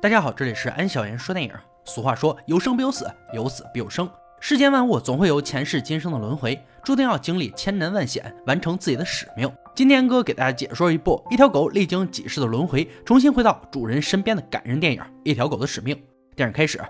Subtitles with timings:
[0.00, 1.52] 大家好，这里是安小言说电影。
[1.84, 3.04] 俗话说，有生必有死，
[3.34, 4.08] 有死必有生。
[4.38, 9.52] 世间万物总会有前世今生的轮回，注定要经历千难万险，完成自己的使命。
[9.74, 15.96] 今天哥给大家解说一部一条狗历经几世的轮回，重新回到主人身边的感人电影《一条狗的使命》。
[16.36, 16.80] 电影开始，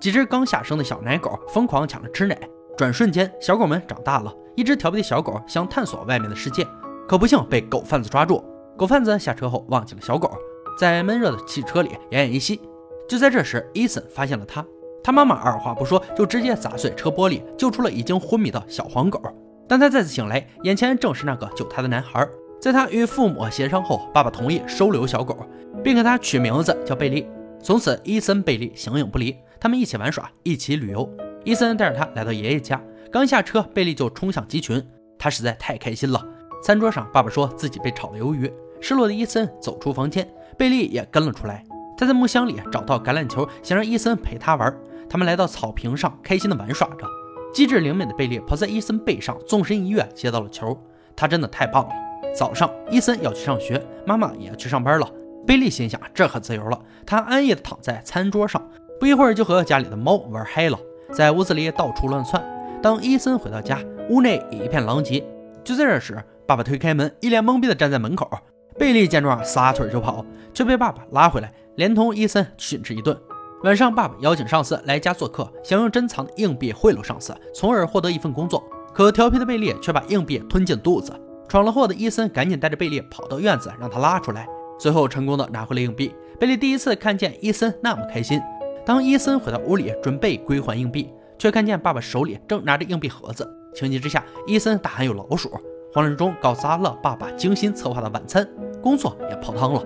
[0.00, 2.38] 几只刚下生的小奶狗疯狂抢着吃奶，
[2.78, 4.34] 转瞬间，小狗们长大了。
[4.56, 6.66] 一只调皮的小狗想探索外面的世界，
[7.06, 8.42] 可不幸被狗贩子抓住。
[8.74, 10.34] 狗贩子下车后忘记了小狗。
[10.78, 12.60] 在闷热的汽车里奄奄一息。
[13.08, 14.64] 就在这时，伊森发现了他。
[15.02, 19.20] 他妈妈二话不说就直接砸碎车玻璃，救出了已经昏迷的小黄狗。
[19.68, 22.26] 当他再次醒来，眼前正是那个救他的男孩。
[22.60, 25.36] 在他与父母协商后，爸爸同意收留小狗，
[25.82, 27.26] 并给他取名字叫贝利。
[27.62, 29.36] 从此，伊森、贝利形影不离。
[29.60, 31.10] 他们一起玩耍，一起旅游。
[31.44, 32.82] 伊森带着他来到爷爷家，
[33.12, 34.82] 刚下车，贝利就冲向鸡群。
[35.18, 36.22] 他实在太开心了。
[36.62, 38.50] 餐桌上，爸爸说自己被炒了鱿鱼。
[38.80, 40.26] 失落的伊森走出房间。
[40.56, 41.64] 贝利也跟了出来，
[41.96, 44.74] 他在木箱里找到橄榄球，想让伊森陪他玩。
[45.08, 47.06] 他们来到草坪上，开心的玩耍着。
[47.52, 50.76] 机智灵敏的贝利跑在伊森背上，纵身一跃，接到了球。
[51.14, 51.90] 他真的太棒了。
[52.36, 55.08] 早上，伊森要去上学，妈妈也要去上班了。
[55.46, 56.80] 贝利心想，这可自由了。
[57.06, 58.60] 他安逸的躺在餐桌上，
[58.98, 60.78] 不一会儿就和家里的猫玩嗨了，
[61.12, 62.42] 在屋子里到处乱窜。
[62.82, 63.78] 当伊森回到家，
[64.10, 65.24] 屋内一片狼藉。
[65.62, 68.28] 就在这时，爸爸推开门，一脸懵逼的站在门口。
[68.76, 73.16] 贝利见状，撒腿就跑，却被爸爸拉回来，连同伊森训斥一顿。
[73.62, 78.62] 晚上，爸爸邀请上司来家做客，想用珍藏的硬币贿赂上司，从而获得一份工作。
[78.92, 81.12] 可调皮的贝利却把硬币吞进肚子。
[81.48, 86.12] 闯了祸的伊森赶紧带着贝利跑到院子，让他拉出来，最后成功的拿回了硬币。
[86.38, 88.40] 贝利第一次看见伊森那么开心。
[88.84, 93.48] 当伊森回到屋里准备归还硬币，却看见爸爸手里正拿着硬币盒子。
[93.74, 95.50] 情急之下，伊森大喊有老鼠。
[95.92, 98.48] 慌乱中搞砸了爸爸精心策划的晚餐，
[98.84, 99.82] 工作也泡汤了。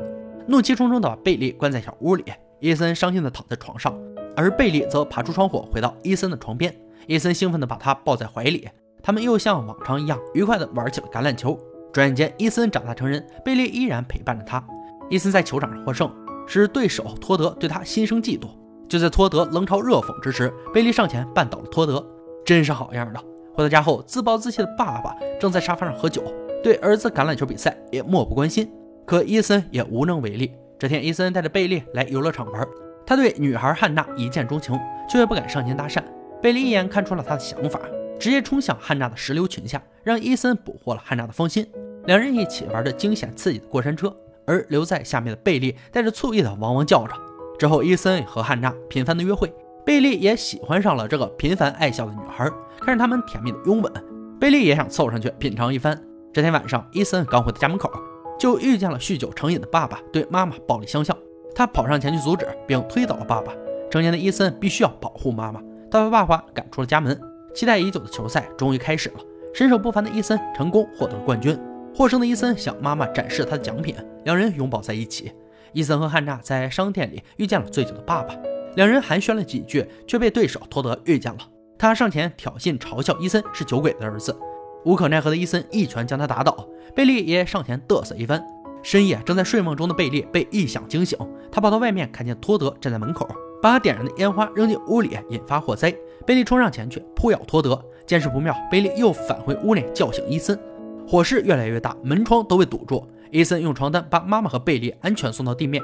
[0.49, 2.25] 怒气冲冲地把贝利关在小屋里，
[2.59, 3.97] 伊森伤心地躺在床上，
[4.35, 6.75] 而贝利则爬出窗户回到伊森的床边。
[7.07, 8.69] 伊森兴奋地把他抱在怀里，
[9.01, 11.57] 他们又像往常一样愉快地玩起了橄榄球。
[11.93, 14.63] 转眼间，伊森长大成人，贝利依然陪伴着他。
[15.09, 16.13] 伊森在球场上获胜，
[16.47, 18.49] 使对手托德对他心生嫉妒。
[18.89, 22.05] 就在托德冷嘲热讽之时，贝利上前绊倒了托德，
[22.45, 23.21] 真是好样的。
[23.55, 26.23] 回到家后，自暴自弃的爸爸正在沙发上喝酒，
[26.63, 28.71] 对儿子橄榄球比赛也漠不关心。
[29.09, 30.53] 可伊森也无能为力。
[30.79, 32.69] 这天，伊森带着贝利来游乐场玩，
[33.07, 36.03] 他对女孩汉娜一见钟情，却不敢上前搭讪。
[36.43, 37.81] 贝利一眼看出了他的想法，
[38.21, 41.67] 直接冲向汉娜的石榴裙下，让伊森捕获了汉娜的芳心。
[42.05, 44.15] 两人一起玩着惊险刺激的过山车，
[44.47, 47.15] 而留在下面的贝利带着醋意的汪汪叫着。
[47.59, 49.51] 之后，伊森和汉娜频繁的约会。
[49.87, 52.47] 贝利也喜欢上了这个频繁爱笑的女孩，
[52.79, 53.91] 看着他们甜蜜的拥吻，
[54.39, 55.99] 贝利也想凑上去品尝一番。
[56.31, 57.91] 这天晚上，伊森刚回到家门口，
[58.39, 61.17] 就遇见了酗酒成瘾的爸爸对妈妈暴力相向。
[61.55, 63.53] 他跑上前去阻止，并推倒了爸爸。
[63.91, 65.61] 成年的伊森必须要保护妈妈，
[65.91, 67.19] 他把爸爸赶出了家门。
[67.55, 69.17] 期待已久的球赛终于开始了，
[69.53, 71.59] 身手不凡的伊森成功获得了冠军。
[71.95, 75.33] 获胜的伊森向妈妈展示他的奖品，两人拥抱在一起。
[75.73, 78.37] 伊森和汉娜在商店里遇见了醉酒的爸爸。
[78.77, 81.41] 两人寒暄了几句，却被对手托德遇见了。
[81.77, 84.37] 他上前挑衅，嘲笑伊森是酒鬼的儿子。
[84.85, 86.67] 无可奈何的伊森一拳将他打倒。
[86.95, 88.45] 贝利也上前嘚瑟一番。
[88.83, 91.19] 深夜，正在睡梦中的贝利被异响惊醒，
[91.51, 93.29] 他跑到外面，看见托德站在门口，
[93.61, 95.93] 把点燃的烟花扔进屋里，引发火灾。
[96.25, 100.59] 贝利冲上前去扑咬托德，见势不妙，贝利又返回屋内叫醒伊森。
[101.07, 103.05] 火势越来越大，门窗都被堵住。
[103.31, 105.83] 伊森用床单把妈妈和贝利安全送到地面，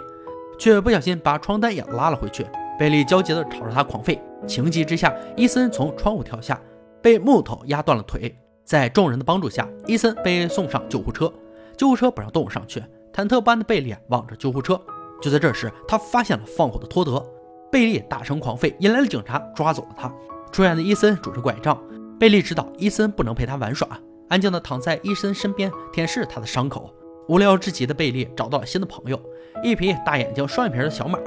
[0.59, 2.47] 却不小心把床单也拉了回去。
[2.79, 6.61] 贝利焦急地朝着他狂吠，情急之下，伊森从窗户跳下，
[7.03, 8.35] 被木头压断了腿。
[8.65, 11.33] 在众人的帮助下，伊森被送上救护车。
[11.77, 12.83] 救护车不让动物上去，
[13.13, 14.81] 忐忑不安的贝利望着救护车。
[15.21, 17.25] 就在这时，他发现了放火的托德。
[17.71, 20.13] 贝利大声狂吠，引来了警察，抓走了他。
[20.53, 21.77] 出院的伊森拄着拐杖，
[22.19, 23.89] 贝利知道伊森不能陪他玩耍，
[24.29, 26.95] 安静的躺在伊森身边，舔舐他的伤口。
[27.29, 29.21] 无聊至极的贝利找到了新的朋友，
[29.63, 31.19] 一匹大眼睛、双眼皮的小马。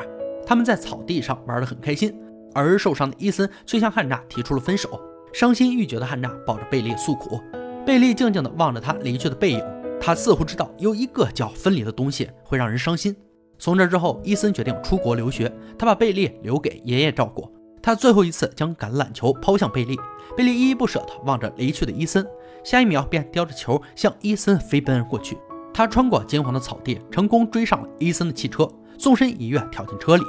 [0.46, 2.18] 他们在草地上玩得很开心，
[2.54, 5.02] 而受伤的伊森却向汉娜提出了分手。
[5.34, 7.40] 伤心欲绝的汉娜抱着贝利诉苦，
[7.86, 9.64] 贝利静静地望着他离去的背影。
[10.00, 13.16] 他似乎知道有一个叫分离的东西会让人伤心。
[13.60, 17.52] 从这之后，伊森决定出国留学，他把贝利留给爷爷照顾。
[17.82, 19.98] 他最后一次将橄榄球抛向贝利，
[20.36, 22.26] 贝利依依不舍地望着离去的伊森，
[22.64, 25.38] 下一秒便叼着球向伊森飞奔而过去。
[25.74, 28.68] 他穿过金黄的草地，成功追上了伊森的汽车。
[28.98, 30.24] 纵身一跃，跳进车里。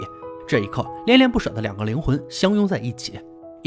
[0.46, 3.18] 这一刻，恋恋不舍的两个灵魂相拥在一起。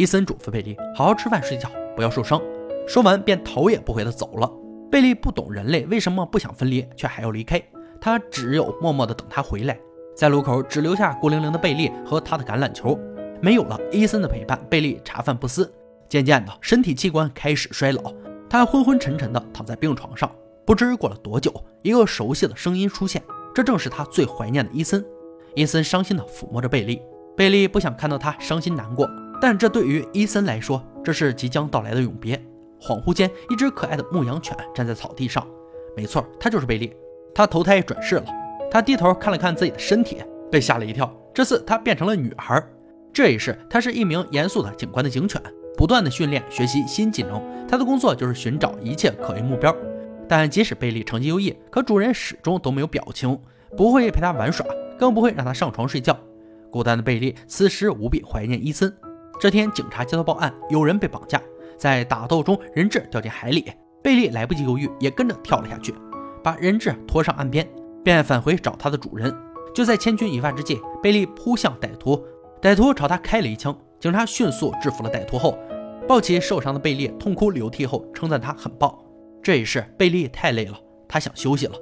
[0.02, 2.42] 伊森嘱咐贝利好好吃饭、睡觉，不要受伤。
[2.88, 4.52] 说完，便头也不回地走了。
[4.90, 7.62] 贝利不懂人类为什么不想分离，却还要离开。
[8.02, 9.80] 他只有默默地等他回来。
[10.16, 13.00] 在路口只留下孤零零的贝利和他的橄榄球，
[13.44, 15.72] 没有了伊森的陪伴，贝利茶饭不思，
[16.10, 18.12] 渐渐的身体器官开始衰老，
[18.50, 20.28] 他昏昏沉沉的躺在病床上。
[20.66, 21.54] 不知过了多久，
[21.84, 23.22] 一个熟悉的声音出现，
[23.54, 25.06] 这正是他最怀念的伊森。
[25.54, 27.00] 伊森伤心的抚摸着贝利，
[27.38, 29.08] 贝利不想看到他伤心难过，
[29.42, 32.38] 但这对于伊森来说，这是即将到来的永别。
[32.80, 35.46] 恍惚间，一只可爱的牧羊犬站在草地上，
[35.98, 36.94] 没错，它就是贝利。
[37.34, 38.26] 它投胎转世了。
[38.70, 41.14] 他低头看了看自己的身体，被吓了一跳。
[41.34, 42.64] 这次他变成了女孩。
[43.12, 45.42] 这一世，他是一名严肃的警官的警犬，
[45.76, 47.42] 不断的训练学习新技能。
[47.68, 49.76] 他的工作就是寻找一切可疑目标。
[50.30, 53.38] 但即使贝利成绩优异，可主人始终都没有表情，
[53.76, 54.66] 不会陪他玩耍，
[54.98, 56.18] 更不会让他上床睡觉。
[56.72, 58.94] 孤单的贝利此时无比怀念伊森。
[59.42, 61.42] 这天，警察接到报案，有人被绑架，
[61.76, 63.74] 在打斗中人质掉进海里。
[64.04, 65.96] 贝利来不及犹豫，也跟着跳了下去，
[66.44, 67.68] 把人质拖上岸边。
[68.04, 69.36] 便返回找他的主人。
[69.74, 72.24] 就在千钧一发之际，贝利扑向歹徒，
[72.62, 73.76] 歹徒朝他开了一枪。
[74.00, 75.58] 警察迅速制服了歹徒后，
[76.08, 78.96] 抱起受伤的贝利，痛哭流涕后称赞他很棒。
[79.42, 80.78] 这一世，贝利太累了，
[81.08, 81.74] 他想休息了。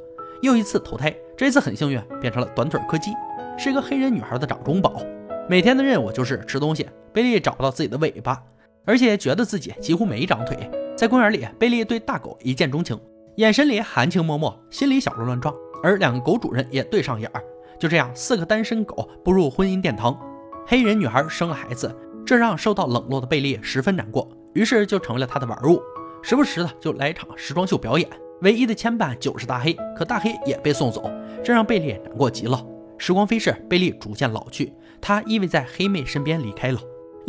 [0.42, 3.12] 又一次投胎，这一次很幸运，变成了短腿柯基，
[3.58, 5.02] 是一个黑人女孩的掌中宝。
[5.50, 6.88] 每天的任务就是吃东西。
[7.14, 8.42] 贝利找不到自己的尾巴，
[8.86, 10.58] 而且觉得自己几乎没长腿。
[10.96, 13.00] 在公园里，贝利对大狗一见钟情，
[13.38, 15.54] 眼神里含情脉脉，心里小鹿乱撞。
[15.82, 17.42] 而两个狗主人也对上眼儿，
[17.80, 20.20] 就这样，四个单身狗步入婚姻殿堂。
[20.68, 21.96] 黑人女孩生了孩子，
[22.26, 25.82] 这让受到冷落的贝利十分难过，于是就成为了他的玩物，
[26.22, 28.10] 时不时的就来一场时装秀表演。
[28.42, 31.10] 唯一的牵绊就是大黑，可大黑也被送走，
[31.44, 32.62] 这让贝利难过极了。
[32.98, 36.80] 时光飞逝，贝利逐渐老去，他依偎在黑妹身边离开了。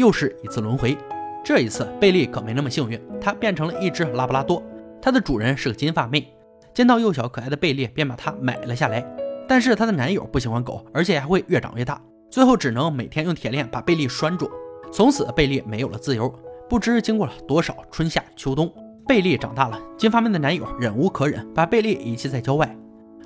[0.01, 0.97] 又是一次轮回，
[1.45, 4.63] 这一次贝利可没那么幸运，他变成了一只拉布拉多，
[4.99, 6.33] 它的主人是个金发妹。
[6.73, 9.07] 见到幼小可爱的贝利，便把它买了下来。
[9.47, 12.01] 但是她的男友不喜欢狗，而且还会越长越大，
[12.31, 14.51] 最后只能每天用铁链把贝利拴住。
[14.91, 16.35] 从此，贝利没有了自由。
[16.67, 18.73] 不知经过了多少春夏秋冬，
[19.07, 19.79] 贝利长大了。
[19.99, 22.75] 金发妹的男友忍无可忍，把贝利遗弃在郊外。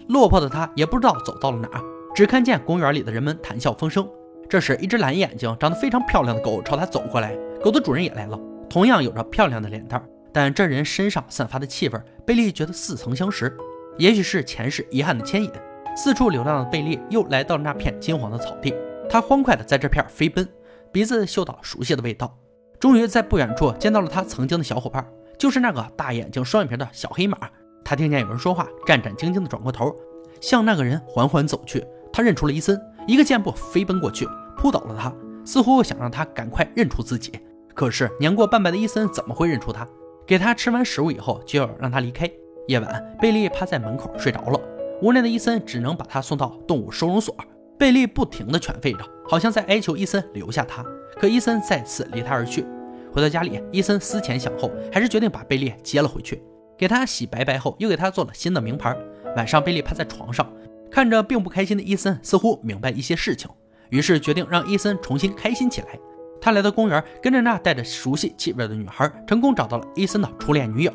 [0.08, 1.68] 落魄的他也不知道走到了哪，
[2.16, 4.04] 只看见公园里的人们谈笑风生。
[4.48, 7.34] 这时，一只蓝眼睛、长得非常漂亮的狗朝他走过来。
[7.62, 8.38] 狗的主人也来了，
[8.68, 10.02] 同样有着漂亮的脸蛋。
[10.32, 13.56] 但这人身上散发的气味，贝利觉得似曾相识，
[13.98, 15.50] 也许是前世遗憾的牵引。
[15.96, 18.74] 四处流浪的贝利又来到了那片金黄的草地，
[19.08, 20.46] 他欢快地在这片飞奔，
[20.90, 22.36] 鼻子嗅到熟悉的味道。
[22.80, 25.06] 终于在不远处见到了他曾经的小伙伴，
[25.38, 27.38] 就是那个大眼睛、双眼皮的小黑马。
[27.84, 29.94] 他听见有人说话，战战兢兢地转过头，
[30.40, 31.84] 向那个人缓缓走去。
[32.12, 32.76] 他认出了伊森，
[33.06, 35.12] 一个箭步飞奔过去，扑倒了他，
[35.44, 37.32] 似乎想让他赶快认出自己。
[37.74, 39.86] 可是年过半百的伊森怎么会认出他？
[40.26, 42.30] 给他吃完食物以后，就要让他离开。
[42.68, 44.58] 夜晚，贝利趴在门口睡着了。
[45.02, 47.36] 无奈的伊森只能把他送到动物收容所。
[47.76, 50.82] 贝利不停地犬吠着，好像在哀求伊森留下他。
[51.20, 52.64] 可伊森再次离他而去。
[53.12, 56.42] 回到家里，伊森思前想后，还是决定把贝利接了回去。
[56.78, 58.96] 给他洗白白后，又给他做了新的名牌。
[59.36, 60.50] 晚上，贝利趴在床上，
[60.90, 63.50] 看着并不开心的伊森，似乎明白一些事情，
[63.90, 65.98] 于是决定让伊森重新开心起来。
[66.40, 70.92] 他来到公园，跟着那带着熟悉气味的女孩，成功找到了伊森的初恋女友。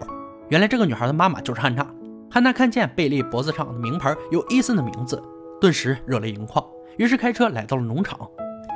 [0.50, 1.86] 原来这个女孩的妈妈就是汉娜。
[2.30, 5.22] 汉娜看见贝利脖子上的名牌有伊森的名字，
[5.60, 6.64] 顿时热泪盈眶，
[6.98, 8.20] 于是开车来到了农场。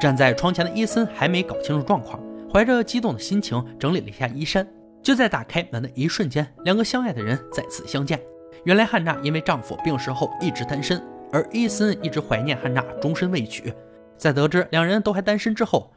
[0.02, 2.20] 站在窗前的伊森还没搞清楚状况，
[2.52, 4.68] 怀着激动的心情整理了一下衣衫。
[5.04, 8.20] 就在打开门的一瞬间，两个相爱的人再次相见。
[8.64, 13.74] 原来汉娜因为丈夫病逝后一直单身，而伊森一直怀念汉娜，终身未娶。
[14.18, 15.92] 在得知两人都还单身之后，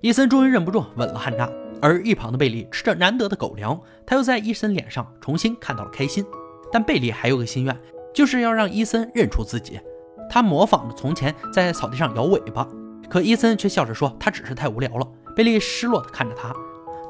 [0.00, 1.50] 伊森终于忍不住吻了汉娜，
[1.80, 6.24] 而一旁的贝利吃着难得的狗粮，他又在伊森脸上重新看到了开心。
[6.70, 7.76] 但贝利还有个心愿，
[8.14, 9.80] 就是要让伊森认出自己。
[10.28, 12.68] 他模仿着从前在草地上摇尾巴，
[13.08, 15.08] 可伊森却笑着说他只是太无聊了。
[15.34, 16.54] 贝利失落地看着他，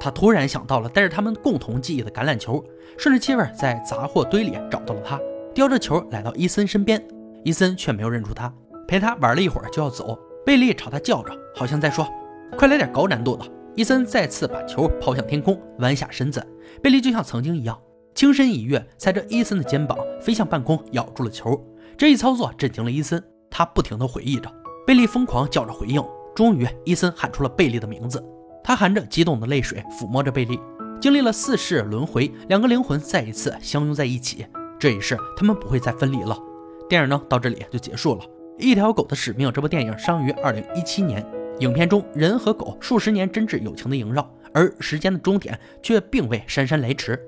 [0.00, 2.64] 他突然想到了带着他们共同记忆的橄榄球，
[2.97, 5.21] 顺着气味在杂货堆里找到了它，
[5.54, 7.07] 叼着球来到伊森身边。
[7.45, 8.52] 伊森却没有认出他，
[8.88, 10.19] 陪他玩了一会儿就要走。
[10.45, 12.09] 贝利朝他叫着，好像在说。
[12.57, 13.45] 快来点高难度的！
[13.76, 16.45] 伊森再次把球抛向天空，弯下身子。
[16.83, 17.78] 贝利就像曾经一样，
[18.14, 21.62] 轻身一跃，踩着伊森的肩膀飞向半空，咬住了球。
[21.97, 24.50] 这一操作震惊了伊森，他不停地回忆着。
[24.87, 26.02] 贝利疯狂叫着回应。
[26.35, 28.23] 终于，伊森喊出了贝利的名字。
[28.62, 30.61] 他含着激动的泪水抚摸着贝利。
[31.00, 34.47] 经历了四世轮回，两个灵魂再一次相拥在一起。
[34.79, 36.38] 这一世，他们不会再分离了。
[36.88, 38.25] 电影呢，到这里就结束了。
[38.59, 41.25] 一条狗的使命这部电影上于二零一七年。
[41.61, 47.19] 影片中，人和狗数十年真挚友情的萦绕，而时间的终点却并未姗姗来迟。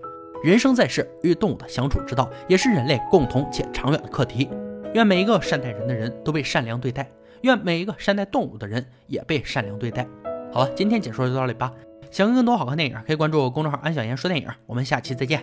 [0.43, 4.49] 人生在世，与动物的相处之道，也是人类共同且长远的课题。
[4.95, 7.11] 愿每一个善待人的人都被善良对待，
[7.43, 10.07] 愿每一个善待动物的人也被善良对待。
[10.53, 11.73] 好了，今天解说就到这里吧。
[12.11, 14.47] 想看更多好看电影，可以关注公众号“安小言说电影”。
[14.67, 15.41] 我们下期再见。